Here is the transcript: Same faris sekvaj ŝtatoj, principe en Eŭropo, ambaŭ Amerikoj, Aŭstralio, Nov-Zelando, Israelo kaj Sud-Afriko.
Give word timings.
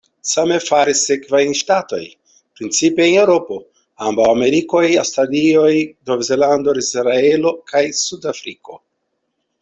Same 0.27 0.55
faris 0.67 1.01
sekvaj 1.07 1.39
ŝtatoj, 1.57 1.99
principe 2.59 3.05
en 3.07 3.17
Eŭropo, 3.23 3.57
ambaŭ 4.07 4.27
Amerikoj, 4.37 4.81
Aŭstralio, 5.01 5.67
Nov-Zelando, 6.11 6.75
Israelo 6.85 7.53
kaj 7.73 7.83
Sud-Afriko. 7.99 8.79